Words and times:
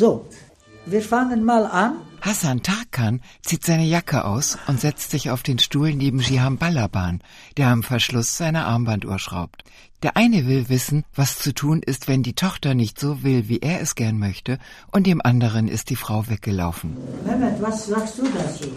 So, 0.00 0.24
wir 0.86 1.02
fangen 1.02 1.44
mal 1.44 1.66
an. 1.66 1.92
Hassan 2.22 2.62
Tarkan 2.62 3.20
zieht 3.42 3.66
seine 3.66 3.84
Jacke 3.84 4.24
aus 4.24 4.56
und 4.66 4.80
setzt 4.80 5.10
sich 5.10 5.28
auf 5.28 5.42
den 5.42 5.58
Stuhl 5.58 5.92
neben 5.92 6.20
Jiham 6.20 6.56
Balaban, 6.56 7.20
der 7.58 7.68
am 7.68 7.82
Verschluss 7.82 8.38
seine 8.38 8.64
Armbanduhr 8.64 9.18
schraubt. 9.18 9.62
Der 10.02 10.16
eine 10.16 10.46
will 10.46 10.70
wissen, 10.70 11.04
was 11.14 11.38
zu 11.38 11.52
tun 11.52 11.82
ist, 11.84 12.08
wenn 12.08 12.22
die 12.22 12.32
Tochter 12.32 12.72
nicht 12.72 12.98
so 12.98 13.22
will, 13.22 13.50
wie 13.50 13.58
er 13.58 13.82
es 13.82 13.94
gern 13.94 14.18
möchte, 14.18 14.58
und 14.90 15.06
dem 15.06 15.20
anderen 15.22 15.68
ist 15.68 15.90
die 15.90 15.96
Frau 15.96 16.26
weggelaufen. 16.30 16.96
Mehmet, 17.26 17.60
was 17.60 17.88
sagst 17.88 18.16
du 18.16 18.22
dazu? 18.38 18.70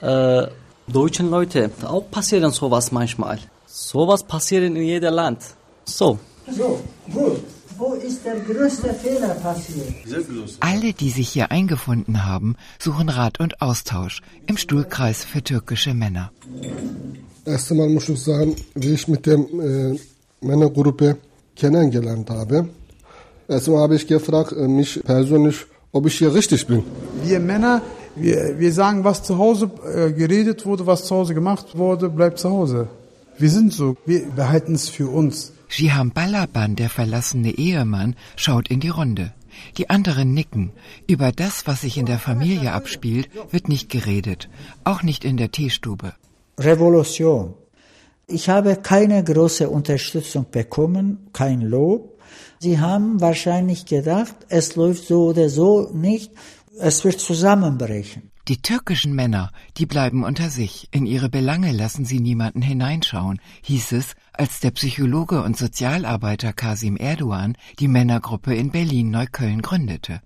Äh, 0.00 0.46
deutschen 0.86 1.28
Leute, 1.28 1.72
auch 1.82 2.08
passieren 2.08 2.52
sowas 2.52 2.92
manchmal. 2.92 3.40
Sowas 3.66 4.22
passiert 4.22 4.62
in 4.62 4.76
jedem 4.76 5.12
Land. 5.12 5.40
So. 5.86 6.20
So, 6.48 6.80
gut. 7.12 7.42
Wo 7.78 7.94
ist 7.94 8.24
der 8.24 8.40
größte 8.40 8.92
Fehler 8.92 9.34
passiert? 9.36 9.94
Alle, 10.58 10.92
die 10.92 11.10
sich 11.10 11.28
hier 11.28 11.52
eingefunden 11.52 12.26
haben, 12.26 12.56
suchen 12.80 13.08
Rat 13.08 13.38
und 13.38 13.62
Austausch 13.62 14.20
im 14.48 14.56
Stuhlkreis 14.56 15.24
für 15.24 15.44
türkische 15.44 15.94
Männer. 15.94 16.32
Erst 17.44 17.70
einmal 17.70 17.88
muss 17.88 18.08
ich 18.08 18.20
sagen, 18.20 18.56
wie 18.74 18.94
ich 18.94 19.06
mit 19.06 19.26
der 19.26 19.38
äh, 19.38 19.96
Männergruppe 20.40 21.18
kennengelernt 21.54 22.28
habe. 22.30 22.68
Erstmal 23.46 23.82
habe 23.82 23.94
ich 23.94 24.06
gefragt, 24.08 24.52
äh, 24.52 24.66
mich 24.66 25.00
persönlich, 25.04 25.64
ob 25.92 26.06
ich 26.06 26.18
hier 26.18 26.34
richtig 26.34 26.66
bin. 26.66 26.82
Wir 27.22 27.38
Männer, 27.38 27.80
wir, 28.16 28.58
wir 28.58 28.72
sagen, 28.72 29.04
was 29.04 29.22
zu 29.22 29.38
Hause 29.38 29.70
äh, 29.86 30.10
geredet 30.12 30.66
wurde, 30.66 30.84
was 30.84 31.04
zu 31.04 31.14
Hause 31.14 31.32
gemacht 31.32 31.78
wurde, 31.78 32.08
bleibt 32.08 32.40
zu 32.40 32.50
Hause. 32.50 32.88
Wir 33.38 33.50
sind 33.50 33.72
so, 33.72 33.96
wir 34.04 34.26
behalten 34.30 34.74
es 34.74 34.88
für 34.88 35.06
uns. 35.06 35.52
Shiham 35.68 36.10
Balaban, 36.12 36.76
der 36.76 36.90
verlassene 36.90 37.52
Ehemann, 37.52 38.16
schaut 38.36 38.68
in 38.68 38.80
die 38.80 38.88
Runde. 38.88 39.32
Die 39.76 39.90
anderen 39.90 40.34
nicken. 40.34 40.72
Über 41.06 41.32
das, 41.32 41.66
was 41.66 41.82
sich 41.82 41.98
in 41.98 42.06
der 42.06 42.18
Familie 42.18 42.72
abspielt, 42.72 43.28
wird 43.50 43.68
nicht 43.68 43.88
geredet. 43.90 44.48
Auch 44.84 45.02
nicht 45.02 45.24
in 45.24 45.36
der 45.36 45.52
Teestube. 45.52 46.14
Revolution. 46.58 47.54
Ich 48.26 48.48
habe 48.48 48.76
keine 48.76 49.22
große 49.24 49.68
Unterstützung 49.68 50.46
bekommen, 50.50 51.28
kein 51.32 51.60
Lob. 51.62 52.18
Sie 52.58 52.78
haben 52.78 53.20
wahrscheinlich 53.20 53.86
gedacht, 53.86 54.36
es 54.48 54.76
läuft 54.76 55.06
so 55.06 55.28
oder 55.28 55.48
so 55.48 55.90
nicht, 55.94 56.32
es 56.78 57.04
wird 57.04 57.20
zusammenbrechen. 57.20 58.30
Die 58.48 58.62
türkischen 58.62 59.14
Männer, 59.14 59.52
die 59.76 59.84
bleiben 59.84 60.24
unter 60.24 60.48
sich, 60.48 60.88
in 60.90 61.04
ihre 61.04 61.28
Belange 61.28 61.70
lassen 61.70 62.06
sie 62.06 62.18
niemanden 62.18 62.62
hineinschauen, 62.62 63.42
hieß 63.60 63.92
es, 63.92 64.14
als 64.32 64.60
der 64.60 64.70
Psychologe 64.70 65.42
und 65.42 65.58
Sozialarbeiter 65.58 66.54
Kasim 66.54 66.96
Erdogan 66.96 67.58
die 67.78 67.88
Männergruppe 67.88 68.54
in 68.54 68.70
Berlin-Neukölln 68.70 69.60
gründete. 69.60 70.22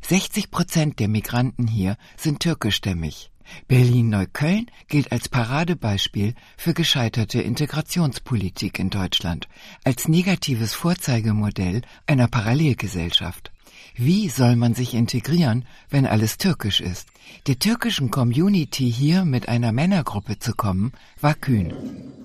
60 0.00 0.50
Prozent 0.50 1.00
der 1.00 1.08
Migranten 1.08 1.66
hier 1.66 1.98
sind 2.16 2.40
türkischstämmig. 2.40 3.30
Berlin-Neukölln 3.68 4.70
gilt 4.88 5.12
als 5.12 5.28
Paradebeispiel 5.28 6.34
für 6.56 6.72
gescheiterte 6.72 7.42
Integrationspolitik 7.42 8.78
in 8.78 8.88
Deutschland, 8.88 9.48
als 9.84 10.08
negatives 10.08 10.72
Vorzeigemodell 10.72 11.82
einer 12.06 12.26
Parallelgesellschaft. 12.26 13.52
Wie 13.96 14.28
soll 14.28 14.56
man 14.56 14.74
sich 14.74 14.94
integrieren, 14.94 15.64
wenn 15.90 16.06
alles 16.06 16.38
türkisch 16.38 16.80
ist? 16.80 17.08
Der 17.46 17.58
türkischen 17.58 18.10
Community 18.10 18.90
hier 18.90 19.24
mit 19.24 19.48
einer 19.48 19.72
Männergruppe 19.72 20.38
zu 20.38 20.52
kommen, 20.54 20.92
war 21.20 21.34
kühn. 21.34 21.72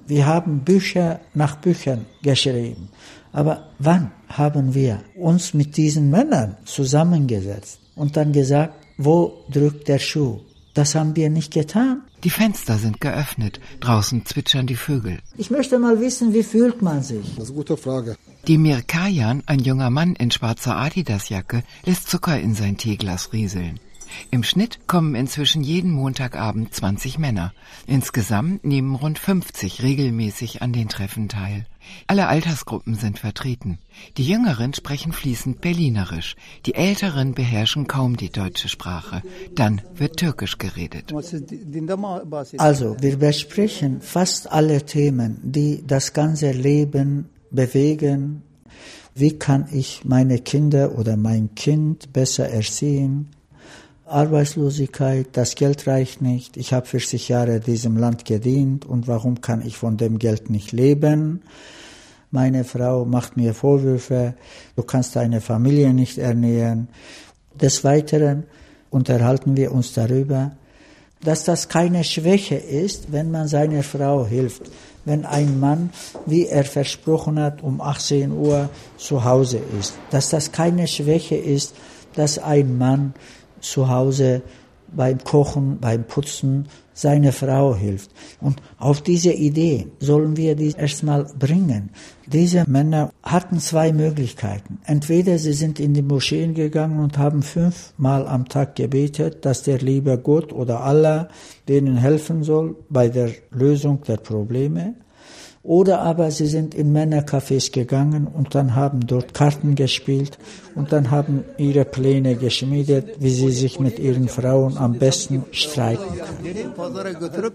Wir 0.08 0.26
haben 0.26 0.60
Bücher 0.60 1.20
nach 1.34 1.56
Büchern 1.58 2.06
geschrieben. 2.22 2.90
Aber 3.32 3.70
wann 3.80 4.12
haben 4.28 4.74
wir 4.74 5.02
uns 5.16 5.54
mit 5.54 5.78
diesen 5.78 6.10
Männern 6.10 6.58
zusammengesetzt 6.66 7.80
und 7.96 8.18
dann 8.18 8.34
gesagt, 8.34 8.74
wo 8.98 9.46
drückt 9.50 9.88
der 9.88 10.00
Schuh? 10.00 10.42
Das 10.74 10.96
haben 10.96 11.16
wir 11.16 11.30
nicht 11.30 11.54
getan. 11.54 12.02
Die 12.24 12.30
Fenster 12.30 12.78
sind 12.78 13.02
geöffnet, 13.02 13.60
draußen 13.80 14.26
zwitschern 14.26 14.68
die 14.68 14.76
Vögel. 14.76 15.20
Ich 15.38 15.50
möchte 15.50 15.80
mal 15.80 16.00
wissen, 16.00 16.34
wie 16.34 16.44
fühlt 16.44 16.82
man 16.82 17.02
sich? 17.02 17.26
Das 17.36 17.46
ist 17.46 17.50
eine 17.50 17.58
gute 17.58 17.78
Frage. 17.78 18.16
Demir 18.48 18.82
Kajan, 18.82 19.42
ein 19.48 19.60
junger 19.60 19.90
Mann 19.90 20.16
in 20.16 20.30
schwarzer 20.30 20.76
Adidasjacke, 20.76 21.64
lässt 21.86 22.10
Zucker 22.10 22.40
in 22.40 22.54
sein 22.54 22.78
Teeglas 22.78 23.34
rieseln. 23.34 23.80
Im 24.30 24.44
Schnitt 24.44 24.88
kommen 24.88 25.16
inzwischen 25.16 25.64
jeden 25.64 25.92
Montagabend 25.92 26.74
20 26.74 27.18
Männer. 27.20 27.54
Insgesamt 27.88 28.64
nehmen 28.64 28.96
rund 28.96 29.20
50 29.20 29.84
regelmäßig 29.84 30.62
an 30.62 30.74
den 30.74 30.90
Treffen 30.90 31.30
teil. 31.30 31.66
Alle 32.08 32.28
Altersgruppen 32.28 32.96
sind 32.96 33.20
vertreten. 33.20 33.80
Die 34.18 34.24
Jüngeren 34.24 34.74
sprechen 34.74 35.12
fließend 35.12 35.62
Berlinerisch, 35.62 36.36
die 36.66 36.76
Älteren 36.76 37.34
beherrschen 37.34 37.88
kaum 37.88 38.18
die 38.18 38.30
deutsche 38.30 38.70
Sprache. 38.70 39.24
Dann 39.56 39.82
wird 39.96 40.18
Türkisch 40.18 40.58
geredet. 40.58 41.14
Also, 42.58 42.98
wir 43.00 43.18
besprechen 43.18 44.02
fast 44.02 44.52
alle 44.52 44.86
Themen, 44.86 45.40
die 45.44 45.84
das 45.86 46.14
ganze 46.14 46.52
Leben 46.52 47.30
bewegen. 47.50 48.44
Wie 49.14 49.38
kann 49.38 49.68
ich 49.72 50.06
meine 50.06 50.40
Kinder 50.40 50.98
oder 50.98 51.18
mein 51.18 51.54
Kind 51.56 52.14
besser 52.14 52.50
erziehen? 52.50 53.28
Arbeitslosigkeit, 54.12 55.28
das 55.34 55.56
Geld 55.56 55.88
reicht 55.88 56.22
nicht, 56.22 56.58
ich 56.58 56.74
habe 56.74 56.86
40 56.86 57.30
Jahre 57.30 57.60
diesem 57.60 57.98
Land 57.98 58.26
gedient 58.26 58.86
und 58.86 59.08
warum 59.08 59.42
kann 59.42 59.66
ich 59.66 59.78
von 59.78 59.98
dem 59.98 60.20
Geld 60.20 60.50
nicht 60.50 60.72
leben? 60.72 61.42
Meine 62.30 62.64
Frau 62.64 63.04
macht 63.06 63.36
mir 63.36 63.54
Vorwürfe, 63.54 64.36
du 64.76 64.84
kannst 64.84 65.16
deine 65.16 65.42
Familie 65.42 65.94
nicht 65.94 66.18
ernähren. 66.18 66.88
Des 67.60 67.84
Weiteren 67.84 68.44
unterhalten 68.90 69.58
wir 69.58 69.72
uns 69.72 69.94
darüber, 69.94 70.52
dass 71.24 71.44
das 71.44 71.70
keine 71.70 72.04
Schwäche 72.04 72.56
ist, 72.56 73.12
wenn 73.12 73.32
man 73.32 73.48
seiner 73.48 73.84
Frau 73.84 74.26
hilft. 74.26 74.64
Wenn 75.06 75.26
ein 75.26 75.60
Mann, 75.60 75.92
wie 76.26 76.48
er 76.48 76.64
versprochen 76.64 77.40
hat, 77.40 77.64
um 77.64 77.82
18 77.82 78.32
Uhr 78.32 78.70
zu 78.98 79.24
Hause 79.24 79.60
ist. 79.80 79.94
Dass 80.12 80.30
das 80.30 80.52
keine 80.52 80.88
Schwäche 80.88 81.36
ist, 81.36 81.76
dass 82.16 82.38
ein 82.38 82.78
Mann 82.78 83.14
zu 83.62 83.90
Hause 83.90 84.42
beim 84.94 85.24
Kochen, 85.24 85.80
beim 85.80 86.04
Putzen 86.04 86.68
seine 86.94 87.32
Frau 87.32 87.76
hilft. 87.76 88.12
Und 88.42 88.62
auf 88.78 89.02
diese 89.02 89.32
Idee 89.32 89.88
sollen 90.00 90.36
wir 90.38 90.56
die 90.56 90.72
erstmal 90.72 91.26
bringen. 91.40 91.90
Diese 92.28 92.70
Männer 92.70 93.12
hatten 93.24 93.60
zwei 93.60 93.94
Möglichkeiten. 93.94 94.80
Entweder 94.86 95.38
sie 95.38 95.54
sind 95.54 95.80
in 95.80 95.94
die 95.94 96.02
Moscheen 96.02 96.54
gegangen 96.54 97.00
und 97.00 97.18
haben 97.18 97.42
fünfmal 97.42 98.28
am 98.28 98.48
Tag 98.48 98.76
gebetet, 98.76 99.46
dass 99.46 99.64
der 99.64 99.80
liebe 99.80 100.18
Gott 100.18 100.54
oder 100.54 100.82
Allah 100.82 101.30
denen 101.68 101.98
helfen 101.98 102.44
soll 102.44 102.76
bei 102.90 103.08
der 103.08 103.32
Lösung 103.52 104.04
der 104.04 104.18
Probleme. 104.18 104.96
Oder 105.64 106.02
aber 106.02 106.32
sie 106.32 106.48
sind 106.48 106.74
in 106.74 106.92
Männercafés 106.92 107.72
gegangen 107.72 108.26
und 108.26 108.56
dann 108.56 108.76
haben 108.76 109.06
dort 109.06 109.36
Karten 109.36 109.76
gespielt 109.76 110.40
und 110.74 110.92
dann 110.92 111.12
haben 111.12 111.44
ihre 111.58 111.86
Pläne 111.86 112.36
geschmiedet, 112.36 113.10
wie 113.20 113.30
sie 113.30 113.52
sich 113.52 113.80
mit 113.80 114.00
ihren 114.00 114.28
Frauen 114.28 114.78
am 114.78 114.94
besten 114.94 115.46
streiten 115.52 116.18
können. 116.18 117.52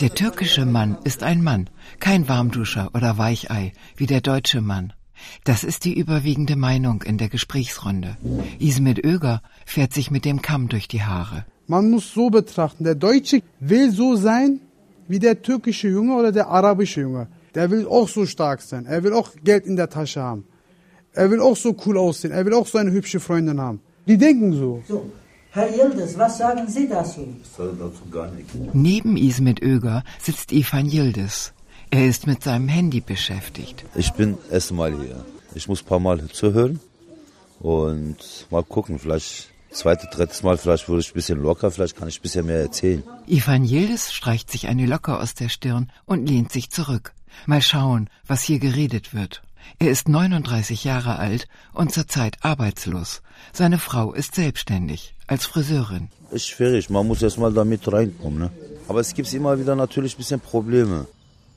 Der 0.00 0.14
türkische 0.14 0.64
Mann 0.64 0.96
ist 1.02 1.24
ein 1.24 1.42
Mann, 1.42 1.68
kein 1.98 2.28
Warmduscher 2.28 2.90
oder 2.94 3.18
Weichei, 3.18 3.72
wie 3.96 4.06
der 4.06 4.20
deutsche 4.20 4.60
Mann. 4.60 4.92
Das 5.44 5.64
ist 5.64 5.84
die 5.84 5.98
überwiegende 5.98 6.56
Meinung 6.56 7.02
in 7.02 7.18
der 7.18 7.28
Gesprächsrunde. 7.28 8.16
Ismet 8.58 9.04
Öger 9.04 9.42
fährt 9.66 9.92
sich 9.92 10.10
mit 10.10 10.24
dem 10.24 10.40
Kamm 10.40 10.68
durch 10.68 10.88
die 10.88 11.02
Haare. 11.02 11.44
Man 11.66 11.90
muss 11.90 12.14
so 12.14 12.30
betrachten, 12.30 12.84
der 12.84 12.94
Deutsche 12.94 13.42
will 13.60 13.92
so 13.92 14.16
sein, 14.16 14.60
wie 15.10 15.18
der 15.18 15.42
türkische 15.42 15.88
Junge 15.88 16.14
oder 16.14 16.30
der 16.30 16.46
arabische 16.48 17.00
Junge. 17.00 17.26
Der 17.54 17.70
will 17.70 17.86
auch 17.86 18.08
so 18.08 18.26
stark 18.26 18.62
sein. 18.62 18.86
Er 18.86 19.02
will 19.02 19.12
auch 19.12 19.30
Geld 19.42 19.66
in 19.66 19.76
der 19.76 19.90
Tasche 19.90 20.22
haben. 20.22 20.44
Er 21.12 21.30
will 21.30 21.40
auch 21.40 21.56
so 21.56 21.74
cool 21.84 21.98
aussehen. 21.98 22.32
Er 22.32 22.46
will 22.46 22.54
auch 22.54 22.66
so 22.66 22.78
eine 22.78 22.92
hübsche 22.92 23.18
Freundin 23.18 23.60
haben. 23.60 23.80
Die 24.06 24.16
denken 24.16 24.52
so. 24.52 24.82
so. 24.86 25.10
Herr 25.50 25.68
Yildiz, 25.68 26.16
was 26.16 26.38
sagen 26.38 26.68
Sie 26.68 26.88
dazu? 26.88 27.26
Ich 27.42 27.48
sage 27.56 27.74
dazu 27.76 28.02
gar 28.08 28.30
nichts. 28.30 28.52
Neben 28.72 29.16
Ismet 29.16 29.60
Öger 29.60 30.04
sitzt 30.22 30.52
Ivan 30.52 30.86
Yildiz. 30.86 31.52
Er 31.90 32.06
ist 32.06 32.28
mit 32.28 32.44
seinem 32.44 32.68
Handy 32.68 33.00
beschäftigt. 33.00 33.84
Ich 33.96 34.12
bin 34.12 34.38
erstmal 34.48 34.92
hier. 34.92 35.24
Ich 35.56 35.66
muss 35.66 35.82
ein 35.82 35.86
paar 35.86 35.98
Mal 35.98 36.24
zuhören 36.28 36.78
und 37.58 38.46
mal 38.50 38.62
gucken, 38.62 39.00
vielleicht 39.00 39.49
zweite, 39.72 40.06
drittes 40.12 40.42
Mal, 40.42 40.58
vielleicht 40.58 40.88
wurde 40.88 41.00
ich 41.00 41.10
ein 41.10 41.14
bisschen 41.14 41.42
locker, 41.42 41.70
vielleicht 41.70 41.96
kann 41.96 42.08
ich 42.08 42.18
ein 42.18 42.22
bisschen 42.22 42.46
mehr 42.46 42.60
erzählen. 42.60 43.02
Ivan 43.26 43.64
Yildiz 43.64 44.12
streicht 44.12 44.50
sich 44.50 44.68
eine 44.68 44.86
Locke 44.86 45.18
aus 45.18 45.34
der 45.34 45.48
Stirn 45.48 45.90
und 46.06 46.28
lehnt 46.28 46.52
sich 46.52 46.70
zurück. 46.70 47.12
Mal 47.46 47.62
schauen, 47.62 48.08
was 48.26 48.42
hier 48.42 48.58
geredet 48.58 49.14
wird. 49.14 49.42
Er 49.78 49.90
ist 49.90 50.08
39 50.08 50.84
Jahre 50.84 51.18
alt 51.18 51.48
und 51.72 51.92
zurzeit 51.92 52.36
arbeitslos. 52.42 53.22
Seine 53.52 53.78
Frau 53.78 54.12
ist 54.12 54.34
selbstständig 54.34 55.14
als 55.26 55.46
Friseurin. 55.46 56.08
Ist 56.30 56.48
schwierig, 56.48 56.90
man 56.90 57.06
muss 57.06 57.22
erst 57.22 57.38
mal 57.38 57.52
damit 57.52 57.90
reinkommen. 57.90 58.38
Ne? 58.38 58.50
Aber 58.88 59.00
es 59.00 59.14
gibt 59.14 59.32
immer 59.32 59.58
wieder 59.58 59.76
natürlich 59.76 60.14
ein 60.14 60.18
bisschen 60.18 60.40
Probleme. 60.40 61.06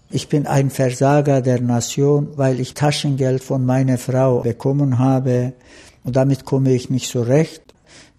Ich 0.09 0.27
bin 0.27 0.45
ein 0.45 0.69
Versager 0.69 1.41
der 1.41 1.59
Nation, 1.59 2.29
weil 2.35 2.59
ich 2.59 2.75
Taschengeld 2.75 3.43
von 3.43 3.65
meiner 3.65 3.97
Frau 3.97 4.41
bekommen 4.41 4.99
habe. 4.99 5.53
und 6.03 6.15
damit 6.15 6.45
komme 6.45 6.73
ich 6.73 6.89
nicht 6.89 7.09
zurecht. 7.09 7.72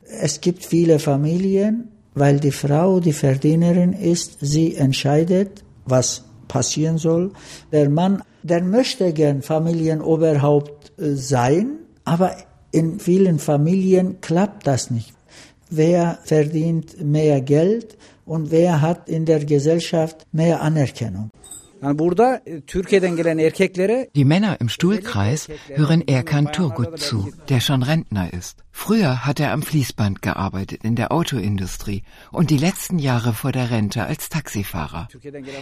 Es 0.08 0.40
gibt 0.40 0.64
viele 0.64 0.98
Familien, 0.98 1.88
weil 2.14 2.40
die 2.40 2.52
Frau 2.52 3.00
die 3.00 3.12
Verdienerin 3.12 3.92
ist, 3.92 4.38
sie 4.40 4.76
entscheidet, 4.76 5.64
was 5.84 6.24
passieren 6.48 6.98
soll. 6.98 7.32
Der 7.72 7.88
Mann, 7.88 8.22
der 8.42 8.62
möchte 8.62 9.12
gern 9.12 9.42
Familienoberhaupt 9.42 10.92
äh, 10.98 11.14
sein, 11.14 11.78
aber 12.04 12.36
in 12.70 13.00
vielen 13.00 13.38
Familien 13.38 14.20
klappt 14.20 14.66
das 14.66 14.90
nicht. 14.90 15.14
Wer 15.70 16.18
verdient 16.24 17.02
mehr 17.02 17.40
Geld 17.40 17.96
und 18.26 18.50
wer 18.50 18.80
hat 18.80 19.08
in 19.08 19.24
der 19.24 19.44
Gesellschaft 19.44 20.26
mehr 20.32 20.60
Anerkennung? 20.60 21.30
E, 21.84 22.62
Die 24.14 24.24
Männer 24.24 24.60
im 24.60 24.68
Stuhlkreis 24.70 25.48
hören 25.68 26.06
Erkan 26.08 26.50
Turgut 26.50 26.98
zu, 26.98 27.30
der 27.50 27.60
schon 27.60 27.82
Rentner 27.82 28.32
ist. 28.32 28.64
Früher 28.72 29.26
hat 29.26 29.38
er 29.38 29.52
am 29.52 29.62
Fließband 29.62 30.22
gearbeitet 30.22 30.82
in 30.82 30.96
der 30.96 31.12
Autoindustrie 31.12 32.02
und 32.32 32.50
die 32.50 32.56
letzten 32.56 32.98
Jahre 32.98 33.34
vor 33.34 33.52
der 33.52 33.70
Rente 33.70 34.04
als 34.04 34.30
Taxifahrer. 34.30 35.08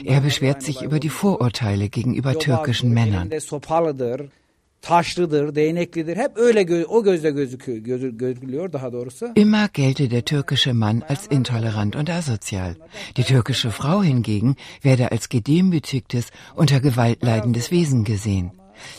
Er 0.04 0.20
beschwert 0.20 0.62
sich 0.62 0.82
über 0.82 1.00
die 1.00 1.08
Vorurteile 1.10 1.88
gegenüber 1.88 2.38
türkischen 2.38 2.92
Männern 2.92 3.30
taşlıdır, 4.82 5.54
değneklidir. 5.54 6.16
Hep 6.16 6.30
öyle 6.36 6.62
gö 6.62 6.84
o 6.84 7.02
gözle 7.02 7.30
gözüküyor, 7.30 7.78
göz 7.78 8.16
görülüyor 8.16 8.72
daha 8.72 8.92
doğrusu. 8.92 9.32
Immer 9.36 9.68
gelte 9.74 10.10
der 10.10 10.20
türkische 10.22 10.72
Mann 10.72 11.02
als 11.08 11.26
intolerant 11.30 11.96
und 11.96 12.08
asozial. 12.08 12.74
Die 13.16 13.24
türkische 13.24 13.70
Frau 13.70 14.04
hingegen 14.04 14.56
werde 14.82 15.08
als 15.08 15.28
gedemütigtes, 15.28 16.24
unter 16.56 16.78
Gewalt 16.80 17.24
leidendes 17.24 17.72
Wesen 17.72 18.04
gesehen. 18.04 18.50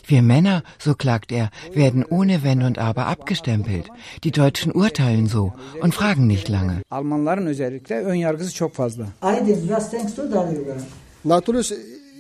Wir 0.08 0.22
Männer, 0.22 0.64
so 0.80 0.94
klagt 0.94 1.32
er, 1.32 1.50
werden 1.76 2.06
ohne 2.10 2.44
Wenn 2.44 2.64
und 2.64 2.78
Aber 2.78 3.08
abgestempelt. 3.08 3.86
Die 4.24 4.32
Deutschen 4.32 4.72
urteilen 4.72 5.28
so 5.28 5.52
und 5.82 5.94
fragen 5.94 6.28
nicht 6.28 6.50
lange. 6.50 6.82
Almanların 6.92 7.46
özellikle 7.46 7.96
ön 7.96 8.16
yargısı 8.16 8.54
çok 8.54 8.74
fazla. 8.74 9.06
Aydın, 9.22 9.68
was 9.68 9.92
denkst 9.92 10.18
du 10.18 10.32
darüber? 10.32 10.76
Natürlich, 11.26 11.74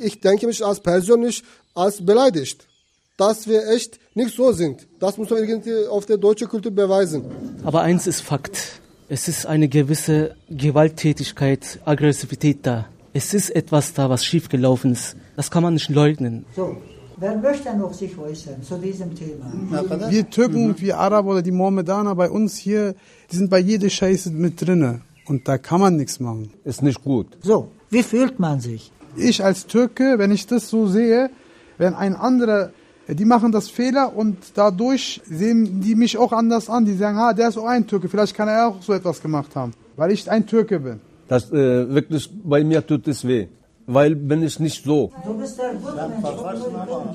ich 0.03 0.23
denke 0.23 0.47
mich 0.47 0.65
als 0.65 0.81
persönlich 0.83 1.43
als 1.75 2.07
beleidigt 2.07 2.72
dass 3.17 3.47
wir 3.47 3.67
echt 3.69 3.99
nicht 4.15 4.35
so 4.35 4.51
sind. 4.51 4.87
Das 4.99 5.17
muss 5.17 5.29
man 5.29 5.39
irgendwie 5.39 5.87
auf 5.87 6.05
der 6.05 6.17
deutschen 6.17 6.47
Kultur 6.47 6.71
beweisen. 6.71 7.23
Aber 7.63 7.81
eins 7.81 8.07
ist 8.07 8.21
Fakt. 8.21 8.81
Es 9.09 9.27
ist 9.27 9.45
eine 9.45 9.67
gewisse 9.67 10.35
Gewalttätigkeit, 10.49 11.79
Aggressivität 11.85 12.59
da. 12.63 12.87
Es 13.13 13.33
ist 13.33 13.51
etwas 13.51 13.93
da, 13.93 14.09
was 14.09 14.25
schiefgelaufen 14.25 14.93
ist. 14.93 15.15
Das 15.35 15.51
kann 15.51 15.61
man 15.61 15.75
nicht 15.75 15.89
leugnen. 15.89 16.45
So. 16.55 16.77
Wer 17.17 17.37
möchte 17.37 17.77
noch 17.77 17.93
sich 17.93 18.17
äußern 18.17 18.63
zu 18.63 18.75
diesem 18.77 19.13
Thema? 19.13 20.09
Wir 20.09 20.29
Türken, 20.29 20.69
mhm. 20.69 20.81
wir 20.81 20.97
Araber 20.97 21.31
oder 21.31 21.41
die 21.43 21.51
Mohammedaner 21.51 22.15
bei 22.15 22.29
uns 22.29 22.57
hier, 22.57 22.95
die 23.31 23.35
sind 23.35 23.51
bei 23.51 23.59
jeder 23.59 23.89
Scheiße 23.89 24.31
mit 24.31 24.59
drinne. 24.65 25.01
Und 25.27 25.47
da 25.47 25.59
kann 25.59 25.79
man 25.79 25.95
nichts 25.95 26.19
machen. 26.19 26.51
Ist 26.63 26.81
nicht 26.81 27.03
gut. 27.03 27.27
So, 27.41 27.69
wie 27.91 28.01
fühlt 28.01 28.39
man 28.39 28.59
sich? 28.59 28.91
Ich 29.15 29.43
als 29.43 29.67
Türke, 29.67 30.15
wenn 30.17 30.31
ich 30.31 30.47
das 30.47 30.69
so 30.69 30.87
sehe, 30.87 31.29
wenn 31.77 31.93
ein 31.93 32.15
anderer 32.15 32.71
die 33.07 33.25
machen 33.25 33.51
das 33.51 33.69
Fehler 33.69 34.15
und 34.15 34.37
dadurch 34.55 35.21
sehen 35.25 35.81
die 35.81 35.95
mich 35.95 36.17
auch 36.17 36.31
anders 36.31 36.69
an. 36.69 36.85
Die 36.85 36.93
sagen, 36.93 37.17
ah, 37.17 37.33
der 37.33 37.49
ist 37.49 37.57
auch 37.57 37.65
ein 37.65 37.85
Türke, 37.85 38.07
vielleicht 38.07 38.35
kann 38.35 38.47
er 38.47 38.67
auch 38.67 38.81
so 38.81 38.93
etwas 38.93 39.21
gemacht 39.21 39.55
haben, 39.55 39.73
weil 39.95 40.11
ich 40.11 40.29
ein 40.29 40.45
Türke 40.45 40.79
bin. 40.79 41.01
Das 41.27 41.51
äh, 41.51 41.89
wirklich 41.93 42.29
bei 42.43 42.63
mir 42.63 42.85
tut 42.85 43.07
es 43.07 43.25
weh, 43.27 43.47
weil 43.85 44.15
bin 44.15 44.43
ich 44.43 44.59
nicht 44.59 44.83
so. 44.83 45.11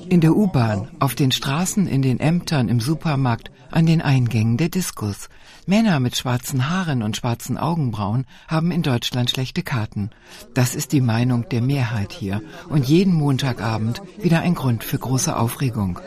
In 0.09 0.21
der 0.21 0.35
U-Bahn, 0.35 0.89
auf 0.99 1.15
den 1.15 1.31
Straßen, 1.31 1.87
in 1.87 2.01
den 2.01 2.19
Ämtern, 2.19 2.69
im 2.69 2.79
Supermarkt, 2.79 3.51
an 3.71 3.85
den 3.85 4.01
Eingängen 4.01 4.57
der 4.57 4.69
Diskus. 4.69 5.29
Männer 5.65 5.99
mit 5.99 6.17
schwarzen 6.17 6.69
Haaren 6.69 7.03
und 7.03 7.17
schwarzen 7.17 7.57
Augenbrauen 7.57 8.25
haben 8.47 8.71
in 8.71 8.81
Deutschland 8.81 9.29
schlechte 9.29 9.61
Karten. 9.61 10.09
Das 10.53 10.73
ist 10.73 10.93
die 10.93 11.01
Meinung 11.01 11.47
der 11.49 11.61
Mehrheit 11.61 12.11
hier 12.11 12.41
und 12.69 12.87
jeden 12.87 13.13
Montagabend 13.13 14.01
wieder 14.17 14.39
ein 14.39 14.55
Grund 14.55 14.83
für 14.83 14.97
große 14.97 15.35
Aufregung. 15.35 15.99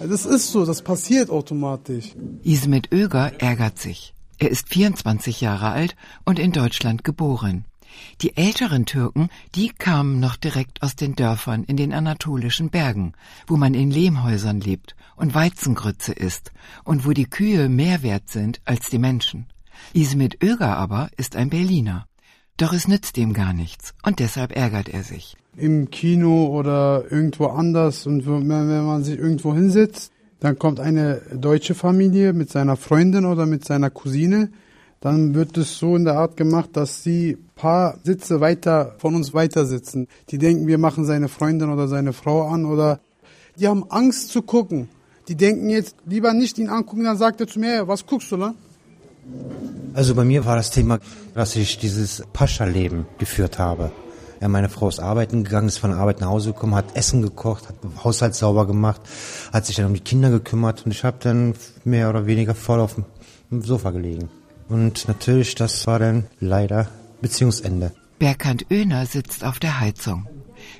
Das 0.00 0.26
ist 0.26 0.52
so, 0.52 0.66
das 0.66 0.82
passiert 0.82 1.30
automatisch. 1.30 2.14
Ismet 2.42 2.92
Oeger 2.92 3.32
ärgert 3.40 3.78
sich. 3.78 4.12
Er 4.38 4.50
ist 4.50 4.68
24 4.68 5.40
Jahre 5.40 5.70
alt 5.70 5.96
und 6.24 6.38
in 6.38 6.52
Deutschland 6.52 7.04
geboren. 7.04 7.64
Die 8.20 8.36
älteren 8.36 8.86
Türken, 8.86 9.28
die 9.54 9.68
kamen 9.68 10.20
noch 10.20 10.36
direkt 10.36 10.82
aus 10.82 10.96
den 10.96 11.16
Dörfern 11.16 11.64
in 11.64 11.76
den 11.76 11.92
anatolischen 11.92 12.70
Bergen, 12.70 13.12
wo 13.46 13.56
man 13.56 13.74
in 13.74 13.90
Lehmhäusern 13.90 14.60
lebt 14.60 14.94
und 15.16 15.34
Weizengrütze 15.34 16.12
isst 16.12 16.52
und 16.84 17.06
wo 17.06 17.12
die 17.12 17.26
Kühe 17.26 17.68
mehr 17.68 18.02
wert 18.02 18.28
sind 18.28 18.60
als 18.64 18.90
die 18.90 18.98
Menschen. 18.98 19.46
Ismet 19.92 20.42
Öger 20.42 20.76
aber 20.76 21.10
ist 21.16 21.36
ein 21.36 21.50
Berliner. 21.50 22.06
Doch 22.56 22.72
es 22.72 22.86
nützt 22.86 23.18
ihm 23.18 23.32
gar 23.32 23.52
nichts 23.52 23.94
und 24.04 24.20
deshalb 24.20 24.56
ärgert 24.56 24.88
er 24.88 25.02
sich. 25.02 25.36
Im 25.56 25.90
Kino 25.90 26.46
oder 26.46 27.04
irgendwo 27.10 27.46
anders 27.46 28.06
und 28.06 28.26
wenn 28.26 28.46
man 28.46 29.02
sich 29.02 29.18
irgendwo 29.18 29.54
hinsetzt, 29.54 30.12
dann 30.40 30.58
kommt 30.58 30.78
eine 30.78 31.22
deutsche 31.32 31.74
Familie 31.74 32.32
mit 32.32 32.50
seiner 32.50 32.76
Freundin 32.76 33.24
oder 33.24 33.46
mit 33.46 33.64
seiner 33.64 33.90
Cousine, 33.90 34.50
dann 35.04 35.34
wird 35.34 35.58
es 35.58 35.78
so 35.78 35.96
in 35.96 36.06
der 36.06 36.16
Art 36.16 36.34
gemacht, 36.34 36.70
dass 36.72 37.02
sie 37.02 37.36
paar 37.56 37.98
Sitze 38.04 38.40
weiter 38.40 38.94
von 38.96 39.14
uns 39.14 39.34
weiter 39.34 39.66
sitzen. 39.66 40.08
Die 40.30 40.38
denken, 40.38 40.66
wir 40.66 40.78
machen 40.78 41.04
seine 41.04 41.28
Freundin 41.28 41.68
oder 41.68 41.88
seine 41.88 42.14
Frau 42.14 42.48
an 42.48 42.64
oder 42.64 43.00
die 43.58 43.68
haben 43.68 43.84
Angst 43.90 44.30
zu 44.30 44.40
gucken. 44.40 44.88
Die 45.28 45.34
denken 45.34 45.68
jetzt, 45.68 45.94
lieber 46.06 46.32
nicht 46.32 46.56
ihn 46.56 46.70
angucken, 46.70 47.04
dann 47.04 47.18
sagt 47.18 47.42
er 47.42 47.46
zu 47.46 47.60
mir, 47.60 47.86
was 47.86 48.06
guckst 48.06 48.32
du 48.32 48.38
da? 48.38 48.54
Also 49.92 50.14
bei 50.14 50.24
mir 50.24 50.46
war 50.46 50.56
das 50.56 50.70
Thema, 50.70 51.00
dass 51.34 51.54
ich 51.54 51.76
dieses 51.76 52.22
Pascha-Leben 52.32 53.04
geführt 53.18 53.58
habe. 53.58 53.92
Ja, 54.40 54.48
meine 54.48 54.70
Frau 54.70 54.88
ist 54.88 55.00
arbeiten 55.00 55.44
gegangen, 55.44 55.68
ist 55.68 55.76
von 55.76 55.90
der 55.90 55.98
Arbeit 55.98 56.22
nach 56.22 56.28
Hause 56.28 56.54
gekommen, 56.54 56.74
hat 56.74 56.96
Essen 56.96 57.20
gekocht, 57.20 57.68
hat 57.68 57.76
Haushalt 58.02 58.34
sauber 58.34 58.66
gemacht, 58.66 59.02
hat 59.52 59.66
sich 59.66 59.76
dann 59.76 59.84
um 59.84 59.94
die 59.94 60.00
Kinder 60.00 60.30
gekümmert 60.30 60.86
und 60.86 60.92
ich 60.92 61.04
habe 61.04 61.18
dann 61.20 61.52
mehr 61.84 62.08
oder 62.08 62.24
weniger 62.24 62.54
voll 62.54 62.80
auf 62.80 62.94
dem 63.50 63.60
Sofa 63.62 63.90
gelegen. 63.90 64.30
Und 64.68 65.08
natürlich, 65.08 65.54
das 65.54 65.86
war 65.86 65.98
dann 65.98 66.26
leider 66.40 66.88
Beziehungsende. 67.20 67.92
Berkant 68.18 68.66
Oehner 68.70 69.06
sitzt 69.06 69.44
auf 69.44 69.58
der 69.58 69.80
Heizung. 69.80 70.26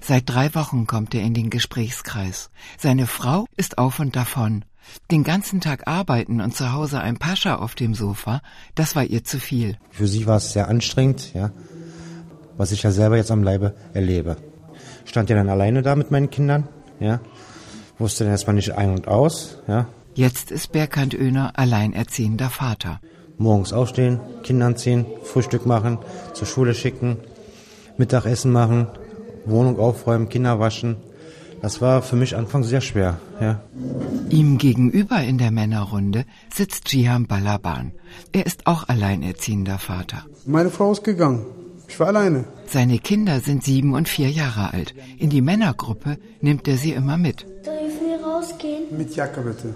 Seit 0.00 0.28
drei 0.28 0.54
Wochen 0.54 0.86
kommt 0.86 1.14
er 1.14 1.22
in 1.22 1.34
den 1.34 1.50
Gesprächskreis. 1.50 2.50
Seine 2.78 3.06
Frau 3.06 3.46
ist 3.56 3.78
auf 3.78 3.98
und 3.98 4.16
davon. 4.16 4.64
Den 5.10 5.24
ganzen 5.24 5.60
Tag 5.60 5.86
arbeiten 5.86 6.40
und 6.40 6.54
zu 6.54 6.72
Hause 6.72 7.00
ein 7.00 7.16
Pascha 7.18 7.56
auf 7.56 7.74
dem 7.74 7.94
Sofa, 7.94 8.40
das 8.74 8.94
war 8.96 9.04
ihr 9.04 9.24
zu 9.24 9.40
viel. 9.40 9.78
Für 9.90 10.06
sie 10.06 10.26
war 10.26 10.36
es 10.36 10.52
sehr 10.52 10.68
anstrengend, 10.68 11.32
ja, 11.34 11.50
was 12.56 12.72
ich 12.72 12.82
ja 12.82 12.90
selber 12.90 13.16
jetzt 13.16 13.30
am 13.30 13.42
Leibe 13.42 13.74
erlebe. 13.94 14.36
Stand 15.04 15.30
ja 15.30 15.36
dann 15.36 15.48
alleine 15.48 15.82
da 15.82 15.96
mit 15.96 16.10
meinen 16.10 16.30
Kindern, 16.30 16.68
ja, 17.00 17.20
wusste 17.98 18.24
dann 18.24 18.32
erstmal 18.32 18.56
nicht 18.56 18.72
ein 18.72 18.90
und 18.90 19.08
aus, 19.08 19.58
ja. 19.66 19.86
Jetzt 20.14 20.50
ist 20.50 20.70
Berkant 20.72 21.14
Oehner 21.14 21.52
alleinerziehender 21.58 22.50
Vater. 22.50 23.00
Morgens 23.38 23.72
aufstehen, 23.72 24.20
Kinder 24.42 24.66
anziehen, 24.66 25.06
Frühstück 25.22 25.66
machen, 25.66 25.98
zur 26.34 26.46
Schule 26.46 26.74
schicken, 26.74 27.16
Mittagessen 27.96 28.52
machen, 28.52 28.86
Wohnung 29.44 29.78
aufräumen, 29.78 30.28
Kinder 30.28 30.58
waschen. 30.60 30.96
Das 31.60 31.80
war 31.80 32.02
für 32.02 32.16
mich 32.16 32.36
anfangs 32.36 32.68
sehr 32.68 32.82
schwer, 32.82 33.18
ja. 33.40 33.60
Ihm 34.28 34.58
gegenüber 34.58 35.22
in 35.22 35.38
der 35.38 35.50
Männerrunde 35.50 36.26
sitzt 36.52 36.92
Jihan 36.92 37.26
Balaban. 37.26 37.92
Er 38.32 38.44
ist 38.46 38.66
auch 38.66 38.88
alleinerziehender 38.88 39.78
Vater. 39.78 40.26
Meine 40.44 40.70
Frau 40.70 40.92
ist 40.92 41.04
gegangen. 41.04 41.46
Ich 41.88 41.98
war 41.98 42.08
alleine. 42.08 42.44
Seine 42.66 42.98
Kinder 42.98 43.40
sind 43.40 43.64
sieben 43.64 43.94
und 43.94 44.08
vier 44.08 44.30
Jahre 44.30 44.72
alt. 44.72 44.94
In 45.18 45.30
die 45.30 45.42
Männergruppe 45.42 46.18
nimmt 46.40 46.68
er 46.68 46.76
sie 46.76 46.92
immer 46.92 47.16
mit. 47.16 47.46
Darf 47.64 47.74
ich 47.76 48.24
rausgehen? 48.24 48.84
Mit 48.96 49.14
Jacke 49.16 49.40
bitte. 49.40 49.74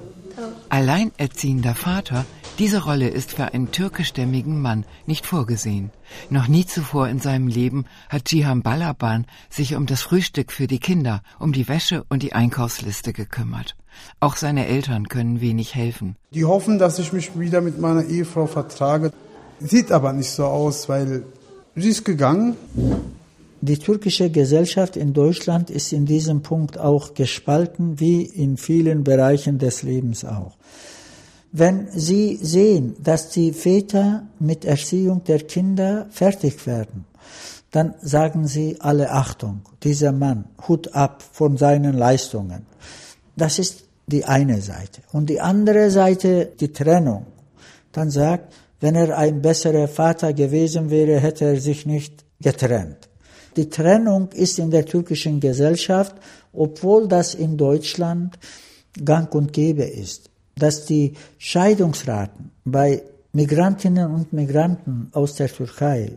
Alleinerziehender 0.69 1.75
Vater, 1.75 2.25
diese 2.59 2.83
Rolle 2.83 3.09
ist 3.09 3.33
für 3.33 3.45
einen 3.55 3.71
türkischstämmigen 3.71 4.61
Mann 4.61 4.85
nicht 5.07 5.27
vorgesehen. 5.27 5.91
Noch 6.29 6.49
nie 6.49 6.67
zuvor 6.67 7.09
in 7.09 7.21
seinem 7.21 7.47
Leben 7.47 7.85
hat 8.09 8.29
Cihan 8.29 8.62
Balaban 8.62 9.27
sich 9.49 9.77
um 9.77 9.87
das 9.87 10.03
Frühstück 10.03 10.50
für 10.50 10.67
die 10.67 10.81
Kinder, 10.81 11.23
um 11.38 11.53
die 11.53 11.69
Wäsche 11.69 12.05
und 12.09 12.23
die 12.23 12.33
Einkaufsliste 12.33 13.12
gekümmert. 13.12 13.77
Auch 14.19 14.37
seine 14.37 14.67
Eltern 14.67 15.09
können 15.09 15.41
wenig 15.41 15.75
helfen. 15.75 16.17
Die 16.33 16.45
hoffen, 16.45 16.79
dass 16.79 16.99
ich 16.99 17.12
mich 17.12 17.38
wieder 17.38 17.61
mit 17.61 17.79
meiner 17.79 18.05
Ehefrau 18.05 18.47
vertrage. 18.47 19.12
Sieht 19.61 19.93
aber 19.93 20.12
nicht 20.12 20.31
so 20.31 20.45
aus, 20.45 20.88
weil 20.88 21.25
sie 21.77 21.91
ist 21.91 22.05
gegangen. 22.05 22.57
Die 23.61 23.79
türkische 23.79 24.31
Gesellschaft 24.31 24.97
in 24.97 25.12
Deutschland 25.12 25.69
ist 25.71 25.93
in 25.93 26.07
diesem 26.07 26.43
Punkt 26.43 26.79
auch 26.79 27.15
gespalten, 27.15 27.99
wie 27.99 28.23
in 28.23 28.57
vielen 28.57 29.03
Bereichen 29.03 29.59
des 29.59 29.83
Lebens 29.83 30.25
auch. 30.25 30.57
Wenn 31.52 31.88
Sie 31.93 32.37
sehen, 32.37 32.97
dass 33.02 33.31
die 33.31 33.52
Väter 33.52 34.26
mit 34.38 34.64
Erziehung 34.64 35.25
der 35.25 35.40
Kinder 35.40 36.07
fertig 36.11 36.67
werden, 36.67 37.07
dann 37.71 37.95
sagen 38.02 38.47
Sie 38.47 38.76
alle 38.81 39.11
Achtung, 39.11 39.62
dieser 39.83 40.12
Mann, 40.12 40.45
Hut 40.67 40.95
ab 40.95 41.23
von 41.33 41.57
seinen 41.57 41.95
Leistungen. 41.95 42.67
Das 43.37 43.59
ist 43.59 43.85
die 44.07 44.25
eine 44.25 44.61
Seite. 44.61 45.02
Und 45.12 45.28
die 45.31 45.40
andere 45.40 45.90
Seite, 45.90 46.52
die 46.59 46.73
Trennung. 46.73 47.26
Dann 47.93 48.11
sagt, 48.11 48.55
wenn 48.81 48.95
er 48.95 49.17
ein 49.17 49.43
besserer 49.43 49.88
Vater 49.88 50.33
gewesen 50.33 50.90
wäre, 50.90 51.21
hätte 51.21 51.45
er 51.45 51.61
sich 51.61 51.85
nicht 51.85 52.25
getrennt. 52.40 53.09
Die 53.57 53.69
Trennung 53.69 54.31
ist 54.33 54.59
in 54.59 54.71
der 54.71 54.87
türkischen 54.87 55.40
Gesellschaft, 55.40 56.14
obwohl 56.52 57.09
das 57.09 57.35
in 57.35 57.57
Deutschland 57.57 58.38
gang 59.05 59.35
und 59.35 59.52
gäbe 59.52 59.85
ist, 59.85 60.27
dass 60.59 60.85
die 60.85 61.15
Scheidungsraten 61.38 62.50
bei 62.65 63.03
Migrantinnen 63.33 64.11
und 64.12 64.33
Migranten 64.33 65.09
aus 65.12 65.35
der 65.35 65.49
Türkei, 65.49 66.12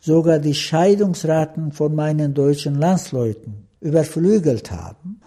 sogar 0.00 0.38
die 0.38 0.54
Scheidungsraten 0.54 1.72
von 1.72 1.94
meinen 1.94 2.34
deutschen 2.34 2.76
Landsleuten 2.76 3.66
überflügelt 3.80 4.70
haben, 4.70 5.20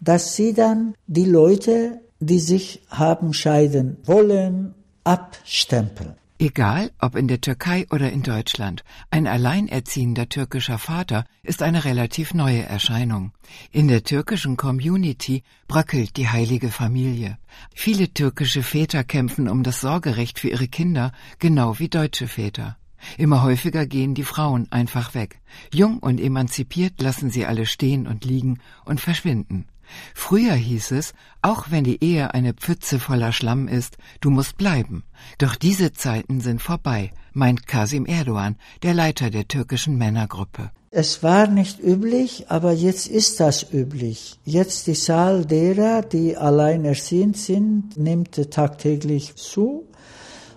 dass 0.00 0.36
sie 0.36 0.52
dann 0.52 0.94
die 1.06 1.24
Leute, 1.24 2.00
die 2.20 2.38
sich 2.38 2.82
haben 2.88 3.32
scheiden 3.32 3.96
wollen, 4.04 4.74
abstempeln. 5.04 6.14
Egal, 6.40 6.92
ob 7.00 7.16
in 7.16 7.26
der 7.26 7.40
Türkei 7.40 7.84
oder 7.90 8.12
in 8.12 8.22
Deutschland, 8.22 8.84
ein 9.10 9.26
alleinerziehender 9.26 10.28
türkischer 10.28 10.78
Vater 10.78 11.24
ist 11.42 11.62
eine 11.62 11.84
relativ 11.84 12.32
neue 12.32 12.62
Erscheinung. 12.62 13.32
In 13.72 13.88
der 13.88 14.04
türkischen 14.04 14.56
Community 14.56 15.42
bröckelt 15.66 16.16
die 16.16 16.28
heilige 16.28 16.70
Familie. 16.70 17.38
Viele 17.74 18.14
türkische 18.14 18.62
Väter 18.62 19.02
kämpfen 19.02 19.48
um 19.48 19.64
das 19.64 19.80
Sorgerecht 19.80 20.38
für 20.38 20.50
ihre 20.50 20.68
Kinder, 20.68 21.10
genau 21.40 21.80
wie 21.80 21.88
deutsche 21.88 22.28
Väter. 22.28 22.76
Immer 23.16 23.42
häufiger 23.42 23.86
gehen 23.86 24.14
die 24.14 24.22
Frauen 24.22 24.70
einfach 24.70 25.14
weg. 25.14 25.40
Jung 25.74 25.98
und 25.98 26.20
emanzipiert 26.20 27.00
lassen 27.00 27.30
sie 27.30 27.46
alle 27.46 27.66
stehen 27.66 28.06
und 28.06 28.24
liegen 28.24 28.60
und 28.84 29.00
verschwinden. 29.00 29.66
Früher 30.14 30.54
hieß 30.54 30.92
es, 30.92 31.12
auch 31.42 31.66
wenn 31.70 31.84
die 31.84 32.02
Ehe 32.02 32.34
eine 32.34 32.54
Pfütze 32.54 32.98
voller 32.98 33.32
Schlamm 33.32 33.68
ist, 33.68 33.96
du 34.20 34.30
musst 34.30 34.56
bleiben. 34.56 35.04
Doch 35.38 35.56
diese 35.56 35.92
Zeiten 35.92 36.40
sind 36.40 36.60
vorbei, 36.62 37.12
meint 37.32 37.66
Kasim 37.66 38.06
Erdogan, 38.06 38.56
der 38.82 38.94
Leiter 38.94 39.30
der 39.30 39.46
türkischen 39.48 39.96
Männergruppe. 39.96 40.70
Es 40.90 41.22
war 41.22 41.46
nicht 41.46 41.80
üblich, 41.80 42.46
aber 42.48 42.72
jetzt 42.72 43.08
ist 43.08 43.40
das 43.40 43.72
üblich. 43.72 44.40
Jetzt 44.44 44.86
die 44.86 44.94
Zahl 44.94 45.44
derer, 45.44 46.00
die 46.00 46.36
alleinerziehend 46.36 47.36
sind, 47.36 47.96
nimmt 47.98 48.50
tagtäglich 48.50 49.36
zu. 49.36 49.84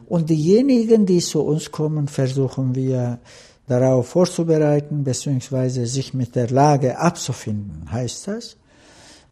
Und 0.08 0.30
diejenigen, 0.30 1.06
die 1.06 1.20
zu 1.20 1.42
uns 1.42 1.72
kommen, 1.72 2.08
versuchen 2.08 2.76
wir 2.76 3.20
darauf 3.68 4.08
vorzubereiten, 4.08 5.04
beziehungsweise 5.04 5.86
sich 5.86 6.14
mit 6.14 6.36
der 6.36 6.50
Lage 6.50 6.98
abzufinden, 6.98 7.92
heißt 7.92 8.28
das. 8.28 8.58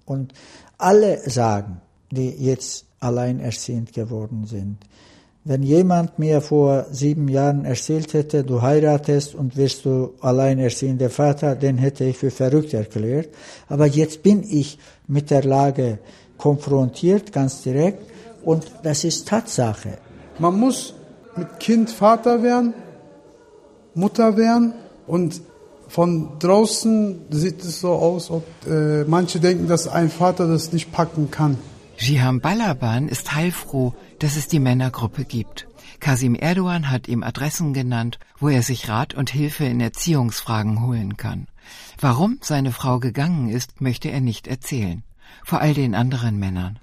Und 0.10 0.34
alle 0.80 1.30
sagen, 1.30 1.82
die 2.10 2.30
jetzt 2.32 2.86
alleinerziehend 3.00 3.94
geworden 3.94 4.46
sind, 4.48 4.78
wenn 5.46 5.62
jemand 5.62 6.18
mir 6.18 6.42
vor 6.42 6.88
sieben 6.92 7.28
Jahren 7.28 7.64
erzählt 7.64 8.14
hätte, 8.14 8.44
du 8.44 8.62
heiratest 8.62 9.36
und 9.36 9.56
wirst 9.56 9.86
du 9.86 10.16
alleinerziehender 10.20 11.12
Vater, 11.12 11.56
den 11.56 11.78
hätte 11.78 12.06
ich 12.06 12.18
für 12.18 12.32
verrückt 12.32 12.74
erklärt. 12.74 13.30
Aber 13.68 13.86
jetzt 13.86 14.24
bin 14.24 14.44
ich 14.44 14.80
mit 15.08 15.30
der 15.30 15.44
Lage 15.44 16.00
konfrontiert, 16.38 17.32
ganz 17.32 17.62
direkt, 17.62 18.04
und 18.44 18.66
das 18.82 19.04
ist 19.04 19.28
Tatsache. 19.28 20.00
Man 20.40 20.60
muss 20.60 20.96
mit 21.36 21.60
Kind 21.60 21.92
Vater 21.92 22.42
werden, 22.42 22.74
Mutter 23.94 24.36
werden 24.36 24.74
und 25.06 25.42
von 25.90 26.40
draußen 26.40 27.20
sieht 27.32 27.64
es 27.64 27.82
so 27.82 27.92
aus, 27.94 28.30
ob 28.30 28.46
äh, 28.68 29.04
manche 29.06 29.40
denken, 29.40 29.68
dass 29.68 29.88
ein 29.88 30.10
Vater 30.10 30.48
das 30.48 30.72
nicht 30.72 30.92
packen 30.92 31.32
kann. 31.32 31.58
Jiham 31.98 32.40
Balaban 32.40 33.10
ist 33.10 33.36
heilfroh, 33.36 33.94
dass 34.20 34.38
es 34.38 34.48
die 34.48 34.60
Männergruppe 34.60 35.26
gibt. 35.26 35.68
Kasim 36.00 36.36
Erdogan 36.36 36.90
hat 36.90 37.08
ihm 37.08 37.24
Adressen 37.24 37.74
genannt, 37.74 38.20
wo 38.38 38.48
er 38.48 38.62
sich 38.62 38.88
Rat 38.88 39.14
und 39.16 39.30
Hilfe 39.32 39.66
in 39.66 39.82
Erziehungsfragen 39.82 40.86
holen 40.86 41.18
kann. 41.18 41.48
Warum 42.00 42.38
seine 42.42 42.72
Frau 42.72 43.00
gegangen 43.00 43.50
ist, 43.50 43.82
möchte 43.82 44.10
er 44.10 44.22
nicht 44.22 44.48
erzählen. 44.48 45.04
Vor 45.44 45.60
all 45.60 45.74
den 45.74 45.96
anderen 45.96 46.40
Männern. 46.40 46.80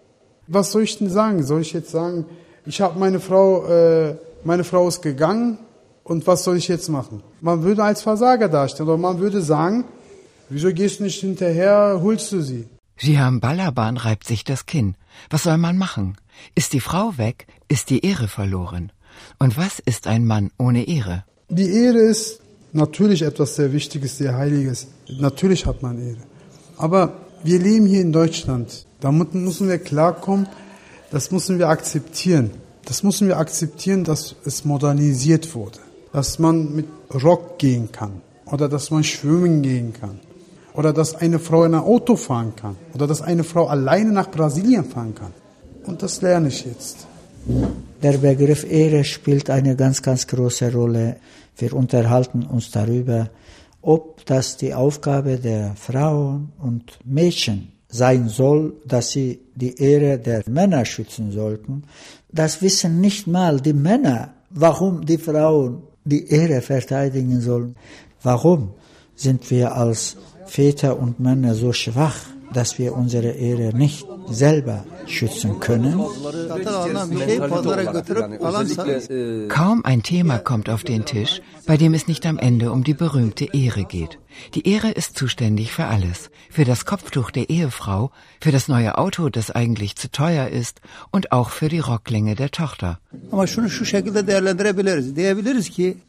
Was 0.49 0.73
soll 0.73 0.83
ich 0.83 0.99
denn 0.99 1.09
sagen? 1.09 1.43
Soll 1.45 1.63
ich 1.63 1.73
jetzt 1.73 1.91
sagen, 1.91 2.27
ich 2.67 2.81
habe 2.81 2.99
meine 2.99 3.21
Frau, 3.21 3.67
äh, 3.67 4.17
meine 4.45 4.65
Frau 4.65 4.87
ist 4.87 5.01
gegangen, 5.01 5.59
und 6.07 6.25
was 6.29 6.45
soll 6.45 6.57
ich 6.57 6.69
jetzt 6.69 6.89
machen? 6.89 7.23
Man 7.41 7.65
würde 7.65 7.83
als 7.83 8.03
Versager 8.03 8.49
darstellen 8.49 8.89
oder 8.89 8.99
man 8.99 9.19
würde 9.19 9.43
sagen, 9.43 9.85
wieso 10.49 10.73
gehst 10.73 11.01
du 11.01 11.05
nicht 11.05 11.21
hinterher, 11.21 11.99
holst 12.01 12.31
du 12.31 12.41
sie? 12.43 12.69
Jiham 12.99 13.41
Balaban 13.41 13.97
reibt 13.97 14.25
sich 14.25 14.45
das 14.45 14.67
Kinn. 14.67 14.95
Was 15.31 15.43
soll 15.43 15.59
man 15.59 15.77
machen? 15.77 16.17
Ist 16.55 16.75
die 16.75 16.81
Frau 16.81 17.19
weg, 17.19 17.49
ist 17.67 17.91
die 17.91 18.07
Ehre 18.07 18.29
verloren. 18.29 18.93
Und 19.41 19.57
was 19.57 19.81
ist 19.81 20.07
ein 20.07 20.27
Mann 20.27 20.53
ohne 20.59 20.87
Ehre? 20.87 21.25
Die 21.49 21.69
Ehre 21.69 21.99
ist 21.99 22.41
natürlich 22.73 23.23
etwas 23.23 23.57
sehr 23.57 23.73
Wichtiges, 23.73 24.19
sehr 24.19 24.37
Heiliges. 24.37 24.87
Natürlich 25.19 25.67
hat 25.67 25.83
man 25.83 25.99
Ehre. 25.99 26.23
Aber 26.79 27.15
wir 27.43 27.59
leben 27.59 27.87
hier 27.87 28.03
in 28.03 28.13
Deutschland. 28.13 28.87
Damit 29.01 29.35
müssen 29.35 29.69
wir 29.69 29.79
klarkommen, 29.79 30.47
das 31.11 31.33
müssen 31.33 31.59
wir 31.59 31.69
akzeptieren. 31.69 32.53
Das 32.85 33.03
müssen 33.03 33.27
wir 33.27 33.39
akzeptieren, 33.39 34.05
dass 34.05 34.37
es 34.45 34.65
modernisiert 34.65 35.53
wurde 35.57 35.86
dass 36.17 36.39
man 36.39 36.75
mit 36.75 36.87
Rock 37.13 37.59
gehen 37.59 37.93
kann 37.93 38.23
oder 38.47 38.71
dass 38.71 38.91
man 38.91 39.05
schwimmen 39.05 39.61
gehen 39.61 39.93
kann 39.93 40.19
oder 40.73 40.95
dass 40.95 41.15
eine 41.15 41.39
Frau 41.39 41.65
in 41.65 41.75
ein 41.75 41.83
Auto 41.83 42.17
fahren 42.17 42.55
kann 42.57 42.75
oder 42.95 43.07
dass 43.07 43.21
eine 43.21 43.45
Frau 43.45 43.67
alleine 43.67 44.13
nach 44.13 44.31
Brasilien 44.31 44.87
fahren 44.87 45.15
kann. 45.15 45.35
Und 45.85 46.03
das 46.03 46.23
lerne 46.23 46.49
ich 46.49 46.65
jetzt. 46.65 47.07
Der 48.03 48.17
Begriff 48.17 48.65
Ehre 48.65 49.05
spielt 49.05 49.51
eine 49.51 49.77
ganz, 49.77 50.01
ganz 50.01 50.27
große 50.27 50.73
Rolle. 50.73 51.17
Wir 51.59 51.75
unterhalten 51.75 52.45
uns 52.45 52.71
darüber, 52.71 53.29
ob 53.83 54.25
das 54.25 54.57
die 54.57 54.73
Aufgabe 54.73 55.37
der 55.37 55.75
Frauen 55.77 56.51
und 56.59 56.99
Mädchen 57.05 57.73
sein 57.89 58.31
soll, 58.31 58.73
dass 58.87 59.11
sie 59.11 59.41
die 59.55 59.77
Ehre 59.79 60.19
der 60.19 60.45
Männer 60.49 60.87
schützen 60.87 61.31
sollten. 61.31 61.83
Das 62.33 62.63
wissen 62.63 63.03
nicht 63.03 63.27
mal 63.27 63.61
die 63.61 63.75
Männer, 63.75 64.33
warum 64.49 65.05
die 65.05 65.19
Frauen 65.19 65.83
die 66.07 66.29
Ehre 66.29 66.63
verteidigen 66.63 67.41
sollen. 67.41 67.77
Warum 68.23 68.71
sind 69.15 69.51
wir 69.51 69.75
als 69.75 70.17
Väter 70.47 70.99
und 70.99 71.21
Männer 71.21 71.55
so 71.55 71.73
schwach, 71.73 72.19
dass 72.53 72.79
wir 72.79 72.95
unsere 72.97 73.31
Ehre 73.31 73.77
nicht 73.77 74.07
selber 74.29 74.85
schützen 75.07 75.61
können? 75.61 75.99
Kaum 79.49 79.85
ein 79.85 80.03
Thema 80.03 80.39
kommt 80.39 80.69
auf 80.69 80.85
den 80.85 81.05
Tisch, 81.05 81.41
bei 81.67 81.77
dem 81.77 81.95
es 81.95 82.09
nicht 82.09 82.27
am 82.27 82.39
Ende 82.39 82.73
um 82.73 82.85
die 82.85 82.95
berühmte 82.95 83.47
Ehre 83.53 83.85
geht. 83.85 84.19
Die 84.55 84.69
Ehre 84.69 84.91
ist 84.91 85.17
zuständig 85.17 85.73
für 85.73 85.87
alles. 85.87 86.31
Für 86.51 86.65
das 86.65 86.85
Kopftuch 86.85 87.31
der 87.31 87.49
Ehefrau, 87.49 88.11
für 88.41 88.53
das 88.53 88.69
neue 88.69 88.99
Auto, 88.99 89.29
das 89.31 89.51
eigentlich 89.51 89.97
zu 89.97 90.11
teuer 90.11 90.49
ist 90.49 90.81
und 91.11 91.33
auch 91.33 91.51
für 91.51 91.69
die 91.69 91.79
Rocklänge 91.79 92.35
der 92.35 92.51
Tochter. 92.51 92.99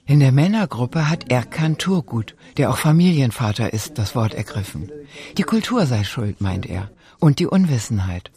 In 0.06 0.20
der 0.20 0.32
Männergruppe 0.32 1.10
hat 1.10 1.32
Erkan 1.32 1.78
Turgut, 1.78 2.36
der 2.58 2.70
auch 2.70 2.78
Familienvater 2.78 3.74
ist, 3.74 3.98
das 3.98 4.16
Wort 4.16 4.34
ergriffen. 4.34 4.92
Die 5.38 5.44
Kultur 5.44 5.86
sei 5.86 6.04
schuld, 6.04 6.42
meint 6.42 6.66
er 6.66 6.90
und 7.20 7.40
die 7.40 7.48
Unwissenheit. 7.48 8.32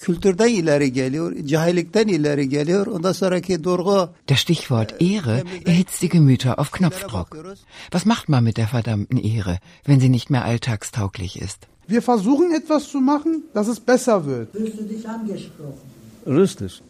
Das 4.27 4.41
Stichwort 4.41 4.95
Ehre 5.01 5.45
erhitzt 5.65 6.03
die 6.03 6.09
Gemüter 6.09 6.59
auf 6.59 6.71
Knopfdruck. 6.73 7.57
Was 7.91 8.05
macht 8.05 8.29
man 8.29 8.45
mit 8.45 8.57
der 8.57 8.69
verdammten 8.69 9.19
Ehre, 9.19 9.59
wenn 9.85 10.01
sie 10.01 10.09
nicht 10.09 10.31
mehr 10.31 10.45
alltagstauglich 10.45 11.41
ist? 11.41 11.69
Wir 11.87 12.03
versuchen 12.03 12.53
etwas 12.53 12.89
zu 12.89 13.01
machen, 13.01 13.43
dass 13.53 13.67
es 13.67 13.81
besser 13.81 14.25
wird. 14.25 14.53
Fühlst 14.53 14.79
du 14.79 14.85
dich 14.85 15.09
angesprochen? 15.09 15.81
Richtig. 16.27 16.83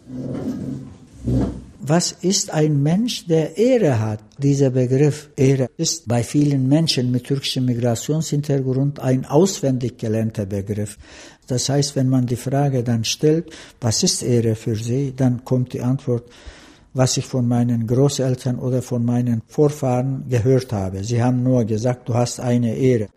Was 1.82 2.12
ist 2.12 2.50
ein 2.50 2.82
Mensch, 2.82 3.26
der 3.26 3.56
Ehre 3.56 4.00
hat? 4.00 4.20
Dieser 4.37 4.68
Begriff 4.68 5.30
Ehre 5.34 5.70
ist 5.78 6.06
bei 6.06 6.22
vielen 6.22 6.68
Menschen 6.68 7.10
mit 7.10 7.25
türkischem 7.25 7.64
Migrationshintergrund 7.64 9.00
ein 9.00 9.25
auswendig 9.25 9.96
gelernter 9.96 10.44
Begriff. 10.44 10.99
Das 11.46 11.70
heißt, 11.70 11.96
wenn 11.96 12.10
man 12.10 12.26
die 12.26 12.37
Frage 12.37 12.84
dann 12.84 13.04
stellt, 13.04 13.50
was 13.80 14.02
ist 14.02 14.22
Ehre 14.22 14.56
für 14.56 14.76
Sie, 14.76 15.14
dann 15.16 15.42
kommt 15.42 15.72
die 15.72 15.80
Antwort, 15.80 16.25
was 16.92 17.16
ich 17.16 17.25
von 17.25 17.49
meinen 17.49 17.87
Großeltern 17.87 18.58
oder 18.58 18.82
von 18.82 19.02
meinen 19.02 19.40
Vorfahren 19.46 20.26
gehört 20.28 20.75
habe. 20.75 21.02
Sie 21.02 21.22
haben 21.22 21.42
nur 21.42 21.64
gesagt, 21.64 22.10
du 22.10 22.14
hast 22.14 22.40
eine 22.40 22.76
Ehre. 22.76 23.08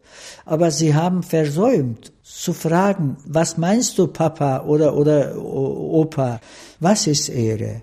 Aber 0.46 0.72
sie 0.72 0.96
haben 0.96 1.22
versäumt 1.22 2.14
zu 2.24 2.54
fragen, 2.54 3.18
was 3.26 3.58
meinst 3.58 3.98
du, 3.98 4.08
Papa 4.08 4.62
oder, 4.62 4.96
oder 4.96 5.38
Opa, 5.38 6.40
was 6.80 7.08
ist 7.08 7.28
Ehre? 7.28 7.82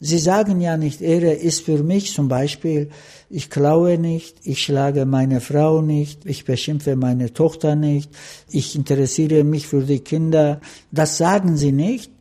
Sie 0.00 0.18
sagen 0.18 0.60
ja 0.60 0.76
nicht, 0.76 1.00
Ehre 1.00 1.32
ist 1.32 1.64
für 1.64 1.82
mich 1.82 2.14
zum 2.14 2.28
Beispiel, 2.28 2.90
ich 3.30 3.50
klaue 3.50 3.98
nicht, 3.98 4.36
ich 4.44 4.62
schlage 4.62 5.06
meine 5.06 5.40
Frau 5.40 5.82
nicht, 5.82 6.24
ich 6.24 6.44
beschimpfe 6.44 6.94
meine 6.94 7.32
Tochter 7.32 7.74
nicht, 7.74 8.10
ich 8.48 8.76
interessiere 8.76 9.42
mich 9.42 9.66
für 9.66 9.82
die 9.82 9.98
Kinder. 9.98 10.60
Das 10.92 11.18
sagen 11.18 11.56
sie 11.56 11.72
nicht. 11.72 12.12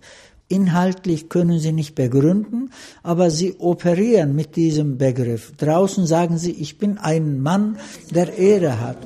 Inhaltlich 0.49 1.27
können 1.27 1.59
sie 1.59 1.73
nicht 1.73 1.93
begründen, 1.93 2.71
aber 3.03 3.29
sie 3.29 3.55
operieren 3.59 4.33
mit 4.33 4.55
diesem 4.55 4.97
Begriff. 4.97 5.51
Draußen 5.57 6.07
sagen 6.07 6.37
sie, 6.37 6.51
ich 6.51 6.77
bin 6.77 6.97
ein 6.97 7.41
Mann, 7.41 7.77
der 8.15 8.37
Ehre 8.37 8.79
hat. 8.79 8.97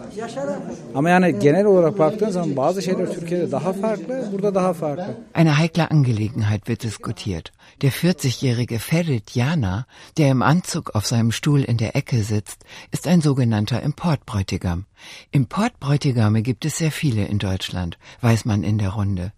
Ama 0.94 1.10
yani 1.10 1.40
genel 1.40 1.66
olarak 1.66 2.00
baktığın 2.00 2.30
zaman 2.30 2.56
bazı 2.56 2.82
şeyler 2.82 3.14
Türkiye'de 3.14 3.52
daha 3.52 3.74
farklı, 3.74 4.30
burada 4.32 4.56
daha 4.56 4.74
farklı. 4.74 5.16
Eine 5.36 5.52
heikle 5.52 5.88
Angelegenheit 5.88 6.66
wird 6.66 6.84
diskutiert. 6.84 7.52
Der 7.82 7.92
40-jährige 7.92 8.78
Ferit 8.80 9.32
Jana, 9.32 9.88
der 10.18 10.30
im 10.30 10.42
Anzug 10.44 10.96
auf 10.96 11.08
seinem 11.08 11.32
Stuhl 11.32 11.64
in 11.64 11.78
der 11.78 11.96
Ecke 11.96 12.22
sitzt, 12.22 12.64
ist 12.92 13.08
ein 13.08 13.22
sogenannter 13.22 13.82
Importbräutigam. 13.82 14.86
Importbräutigame 15.32 16.44
gibt 16.44 16.64
es 16.66 16.78
sehr 16.78 16.92
viele 16.92 17.26
in 17.26 17.40
Deutschland, 17.40 17.98
weiß 18.22 18.46
man 18.46 18.64
in 18.64 18.78
der 18.78 18.90
Runde. 18.90 19.32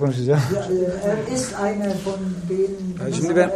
Konuşacağım. 0.00 0.40
Er 1.04 1.34
ist 1.34 1.54
einer 1.54 1.94
von 2.04 2.20
denen... 2.48 3.12
Şimdi 3.12 3.36
ben 3.36 3.50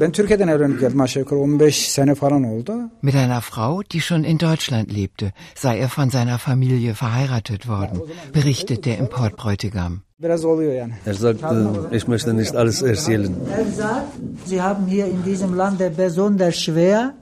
ben 0.00 0.12
Türkiye'den 0.12 0.48
evlenip 0.48 0.80
geldim 0.80 1.00
aşağı 1.00 1.20
yukarı 1.20 1.40
15 1.40 1.88
sene 1.88 2.14
falan 2.14 2.44
oldu. 2.44 2.72
Mit 3.02 3.14
einer 3.14 3.40
Frau, 3.40 3.82
die 3.90 4.00
schon 4.00 4.24
in 4.24 4.38
Deutschland 4.38 4.94
lebte, 4.94 5.32
sei 5.54 5.78
er 5.78 5.88
von 5.88 6.10
seiner 6.10 6.38
Familie 6.38 6.94
verheiratet 6.94 7.68
worden, 7.68 8.00
berichtet 8.34 8.84
der 8.84 8.98
Importbräutigam. 8.98 10.05
Biraz 10.22 10.44
oluyor 10.44 10.72
yani. 10.72 10.92
Er 11.06 11.14
sagt, 11.14 11.42
äh, 11.42 11.96
ich 11.96 12.08
möchte 12.08 12.34
nicht 12.34 12.56
alles 12.56 12.82
erzählen. 12.82 13.36
Er 13.58 13.64
sagt, 13.72 14.12
sie 14.46 14.62
haben 14.62 14.86
hier 14.86 15.06
in 15.06 15.22
diesem 15.24 15.54
Lande 15.54 15.90
besonders 15.90 16.56
schwer. 16.56 17.14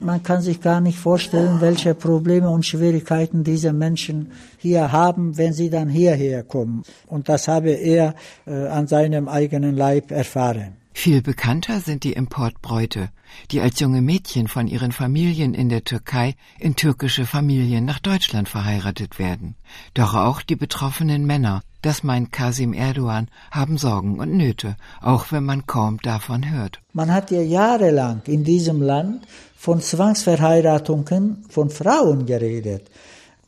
Man 0.00 0.22
kann 0.22 0.42
sich 0.42 0.60
gar 0.60 0.80
nicht 0.80 0.98
vorstellen, 0.98 1.60
welche 1.60 1.94
Probleme 1.94 2.48
und 2.48 2.64
Schwierigkeiten 2.64 3.42
diese 3.42 3.72
Menschen 3.72 4.30
hier 4.58 4.92
haben, 4.92 5.36
wenn 5.38 5.54
sie 5.54 5.70
dann 5.70 5.88
hierher 5.88 6.44
kommen. 6.44 6.84
Und 7.08 7.28
das 7.28 7.48
habe 7.48 7.70
er 7.70 8.14
äh, 8.46 8.68
an 8.68 8.86
seinem 8.86 9.28
eigenen 9.28 9.74
Leib 9.76 10.12
erfahren. 10.12 10.76
Viel 10.98 11.20
bekannter 11.20 11.80
sind 11.80 12.04
die 12.04 12.14
Importbräute, 12.14 13.10
die 13.50 13.60
als 13.60 13.78
junge 13.80 14.00
Mädchen 14.00 14.48
von 14.48 14.66
ihren 14.66 14.92
Familien 14.92 15.52
in 15.52 15.68
der 15.68 15.84
Türkei 15.84 16.34
in 16.58 16.74
türkische 16.74 17.26
Familien 17.26 17.84
nach 17.84 17.98
Deutschland 18.00 18.48
verheiratet 18.48 19.18
werden. 19.18 19.56
Doch 19.92 20.14
auch 20.14 20.40
die 20.40 20.56
betroffenen 20.56 21.26
Männer, 21.26 21.62
das 21.82 22.02
meint 22.02 22.32
Kasim 22.32 22.72
Erdogan, 22.72 23.28
haben 23.50 23.76
Sorgen 23.76 24.18
und 24.18 24.36
Nöte, 24.36 24.76
auch 25.02 25.30
wenn 25.30 25.44
man 25.44 25.66
kaum 25.66 25.98
davon 26.00 26.50
hört. 26.50 26.80
Man 26.94 27.12
hat 27.12 27.30
ja 27.30 27.42
jahrelang 27.42 28.22
in 28.26 28.42
diesem 28.42 28.80
Land 28.80 29.26
von 29.54 29.82
Zwangsverheiratungen 29.82 31.44
von 31.50 31.68
Frauen 31.68 32.24
geredet, 32.24 32.90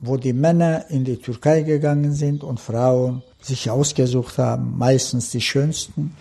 wo 0.00 0.18
die 0.18 0.34
Männer 0.34 0.90
in 0.90 1.04
die 1.04 1.16
Türkei 1.16 1.62
gegangen 1.62 2.12
sind 2.12 2.44
und 2.44 2.60
Frauen 2.60 3.22
sich 3.40 3.70
ausgesucht 3.70 4.36
haben, 4.36 4.76
meistens 4.76 5.30
die 5.30 5.40
schönsten. 5.40 6.14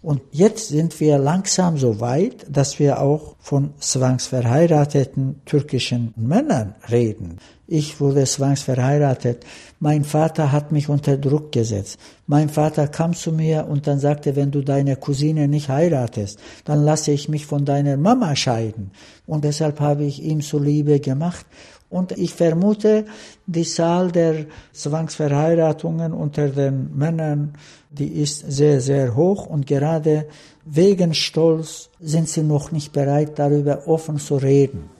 Und 0.00 0.22
jetzt 0.30 0.68
sind 0.68 1.00
wir 1.00 1.18
langsam 1.18 1.76
so 1.76 1.98
weit, 1.98 2.46
dass 2.48 2.78
wir 2.78 3.00
auch 3.00 3.34
von 3.40 3.74
zwangsverheirateten 3.80 5.42
türkischen 5.44 6.14
Männern 6.16 6.76
reden. 6.88 7.38
Ich 7.66 8.00
wurde 8.00 8.24
zwangsverheiratet. 8.24 9.44
Mein 9.80 10.04
Vater 10.04 10.52
hat 10.52 10.70
mich 10.70 10.88
unter 10.88 11.18
Druck 11.18 11.50
gesetzt. 11.50 11.98
Mein 12.28 12.48
Vater 12.48 12.86
kam 12.86 13.12
zu 13.12 13.32
mir 13.32 13.66
und 13.68 13.88
dann 13.88 13.98
sagte, 13.98 14.36
wenn 14.36 14.52
du 14.52 14.62
deine 14.62 14.94
Cousine 14.94 15.48
nicht 15.48 15.68
heiratest, 15.68 16.38
dann 16.64 16.84
lasse 16.84 17.10
ich 17.10 17.28
mich 17.28 17.44
von 17.44 17.64
deiner 17.64 17.96
Mama 17.96 18.36
scheiden. 18.36 18.92
Und 19.26 19.44
deshalb 19.44 19.80
habe 19.80 20.04
ich 20.04 20.22
ihm 20.22 20.40
zuliebe 20.42 21.00
gemacht. 21.00 21.44
Und 21.90 22.12
ich 22.12 22.34
vermute, 22.34 23.06
die 23.46 23.64
Zahl 23.64 24.12
der 24.12 24.46
Zwangsverheiratungen 24.72 26.12
unter 26.12 26.48
den 26.48 26.96
Männern, 26.96 27.54
die 27.90 28.08
ist 28.08 28.44
sehr, 28.50 28.80
sehr 28.80 29.16
hoch 29.16 29.46
und 29.46 29.66
gerade 29.66 30.26
wegen 30.64 31.14
Stolz 31.14 31.88
sind 31.98 32.28
sie 32.28 32.42
noch 32.42 32.72
nicht 32.72 32.92
bereit, 32.92 33.38
darüber 33.38 33.88
offen 33.88 34.18
zu 34.18 34.36
reden. 34.36 34.90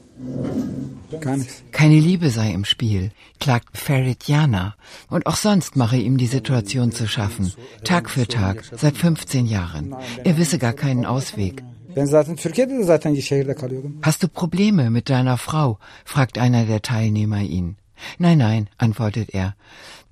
Keine 1.71 2.01
Liebe 2.01 2.31
sei 2.31 2.53
im 2.53 2.65
Spiel, 2.65 3.13
klagt 3.39 3.77
Ferit 3.77 4.25
Jana. 4.27 4.75
Und 5.09 5.27
auch 5.27 5.37
sonst 5.37 5.77
mache 5.77 5.97
ihm 5.97 6.17
die 6.17 6.27
Situation 6.27 6.91
zu 6.91 7.07
schaffen. 7.07 7.53
Tag 7.85 8.11
für 8.11 8.27
Tag, 8.27 8.65
seit 8.77 8.97
15 8.97 9.47
Jahren. 9.47 9.95
Er 10.25 10.39
wisse 10.39 10.59
gar 10.59 10.73
keinen 10.73 11.07
Ausweg. 11.07 11.63
Ben 11.99 12.05
zaten 12.05 12.37
Türkiye'de 12.37 12.79
de 12.79 12.85
zaten 12.85 13.15
şehirde 13.15 13.55
kalıyordum. 13.55 13.97
Hast 14.03 14.23
du 14.23 14.29
Probleme 14.29 14.91
mit 14.91 15.09
deiner 15.09 15.37
Frau? 15.37 15.79
fragt 16.05 16.39
einer 16.39 16.69
der 16.69 16.81
Teilnehmer 16.81 17.41
ihn. 17.41 17.77
Nein, 18.19 18.39
nein, 18.39 18.69
antwortet 18.79 19.35
er. 19.35 19.55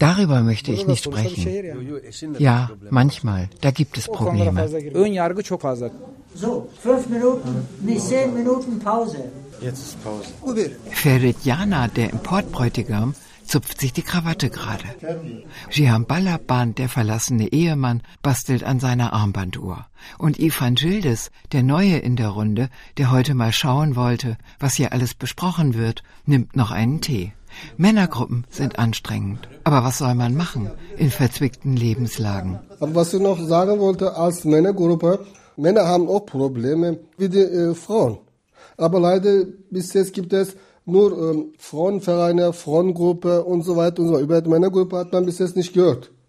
Darüber 0.01 0.41
möchte 0.43 0.73
ich 0.73 0.87
nicht 0.87 1.05
sprechen. 1.05 1.49
Ja, 2.39 2.71
manchmal, 2.91 3.49
da 3.61 3.71
gibt 3.71 3.99
es 3.99 4.07
Probleme. 4.07 4.69
So, 6.35 6.69
fünf 6.83 7.09
Minuten, 7.09 7.53
nicht 7.81 8.03
zehn 8.03 8.35
Minuten 8.35 8.79
Pause. 8.81 9.23
Jetzt 9.63 9.83
ist 9.87 9.97
Pause. 10.05 10.71
Ferit 10.91 11.37
Jana, 11.45 11.89
der 11.89 12.11
Importbräutigam, 12.11 13.15
zupft 13.57 13.81
sich 13.81 13.95
die 13.95 14.03
Krawatte 14.03 14.51
gerade. 14.51 14.85
Jihan 15.71 16.05
Balaban, 16.05 16.75
der 16.75 16.91
verlassene 16.91 17.51
Ehemann, 17.55 18.03
bastelt 18.21 18.63
an 18.65 18.81
seiner 18.81 19.15
Armbanduhr. 19.15 19.87
Und 20.19 20.39
Ivan 20.39 20.75
Gildes, 20.75 21.31
der 21.53 21.63
Neue 21.63 21.97
in 21.97 22.17
der 22.17 22.29
Runde, 22.29 22.69
der 22.99 23.11
heute 23.11 23.33
mal 23.33 23.55
schauen 23.55 23.97
wollte, 23.97 24.37
was 24.61 24.75
hier 24.75 24.93
alles 24.93 25.15
besprochen 25.15 25.73
wird, 25.73 26.03
nimmt 26.27 26.55
noch 26.55 26.71
einen 26.71 27.01
Tee. 27.01 27.33
Männergruppen 27.79 28.45
sind 28.51 28.79
anstrengend. 28.79 29.49
Aber 29.65 29.83
was 29.83 29.97
soll 29.97 30.15
man 30.15 30.35
machen 30.37 30.71
in 30.99 31.11
verzwickten 31.11 31.77
Lebenslagen? 31.77 32.59
Aber 32.79 32.95
was 32.95 33.15
ich 33.15 33.23
noch 33.23 33.41
sagen 33.41 33.79
wollte, 33.79 34.17
als 34.17 34.45
Männergruppe, 34.45 35.25
Männer 35.57 35.87
haben 35.87 36.09
auch 36.09 36.27
Probleme 36.27 36.99
wie 37.17 37.31
die 37.31 37.39
äh, 37.39 37.75
Frauen. 37.75 38.19
Aber 38.77 39.01
leider 39.01 39.47
bis 39.71 39.95
jetzt 39.95 40.13
gibt 40.13 40.35
es 40.35 40.57
nur 40.87 41.13
ähm, 41.13 41.53
Frauenvereine, 41.59 42.53
Frauengruppe 42.53 43.45
und 43.45 43.63
so 43.63 43.77
weiter 43.77 44.03
und 44.03 44.09
so. 44.09 44.19
Über 44.19 44.41
die 44.41 44.49
Männergruppe 44.49 44.97
hat 44.97 45.13
man 45.13 45.27
bis 45.27 45.39
jetzt 45.39 45.57
nicht 45.57 45.75
gehört. 45.75 46.11